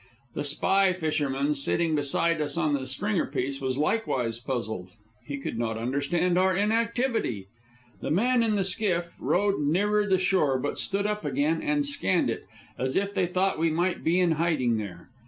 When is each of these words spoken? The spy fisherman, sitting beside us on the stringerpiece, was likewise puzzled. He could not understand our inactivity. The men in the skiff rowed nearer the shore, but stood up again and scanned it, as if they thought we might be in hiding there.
The 0.33 0.43
spy 0.43 0.93
fisherman, 0.93 1.53
sitting 1.53 1.93
beside 1.93 2.41
us 2.41 2.57
on 2.57 2.73
the 2.73 2.87
stringerpiece, 2.87 3.61
was 3.61 3.77
likewise 3.77 4.39
puzzled. 4.39 4.93
He 5.27 5.37
could 5.37 5.59
not 5.59 5.77
understand 5.77 6.39
our 6.39 6.55
inactivity. 6.57 7.49
The 8.01 8.09
men 8.09 8.41
in 8.41 8.55
the 8.55 8.63
skiff 8.63 9.13
rowed 9.19 9.61
nearer 9.61 10.07
the 10.07 10.17
shore, 10.17 10.57
but 10.57 10.79
stood 10.79 11.05
up 11.05 11.23
again 11.23 11.61
and 11.61 11.85
scanned 11.85 12.31
it, 12.31 12.47
as 12.79 12.95
if 12.95 13.13
they 13.13 13.27
thought 13.27 13.59
we 13.59 13.69
might 13.69 14.03
be 14.03 14.19
in 14.19 14.31
hiding 14.31 14.77
there. 14.77 15.09